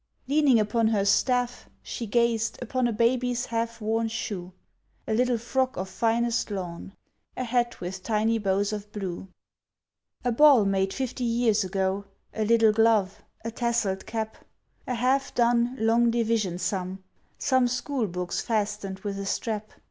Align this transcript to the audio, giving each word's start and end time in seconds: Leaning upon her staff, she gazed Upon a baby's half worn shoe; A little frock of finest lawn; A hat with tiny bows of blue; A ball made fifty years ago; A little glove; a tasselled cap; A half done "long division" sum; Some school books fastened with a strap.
Leaning 0.27 0.59
upon 0.59 0.87
her 0.87 1.05
staff, 1.05 1.69
she 1.83 2.07
gazed 2.07 2.57
Upon 2.59 2.87
a 2.87 2.91
baby's 2.91 3.45
half 3.45 3.79
worn 3.79 4.07
shoe; 4.07 4.51
A 5.07 5.13
little 5.13 5.37
frock 5.37 5.77
of 5.77 5.89
finest 5.89 6.49
lawn; 6.49 6.93
A 7.37 7.43
hat 7.43 7.79
with 7.79 8.01
tiny 8.01 8.39
bows 8.39 8.73
of 8.73 8.91
blue; 8.91 9.27
A 10.25 10.31
ball 10.31 10.65
made 10.65 10.91
fifty 10.91 11.23
years 11.23 11.63
ago; 11.63 12.05
A 12.33 12.43
little 12.43 12.71
glove; 12.73 13.21
a 13.45 13.51
tasselled 13.51 14.07
cap; 14.07 14.37
A 14.87 14.95
half 14.95 15.35
done 15.35 15.75
"long 15.79 16.09
division" 16.09 16.57
sum; 16.57 17.03
Some 17.37 17.67
school 17.67 18.07
books 18.07 18.41
fastened 18.41 19.01
with 19.01 19.19
a 19.19 19.25
strap. 19.27 19.69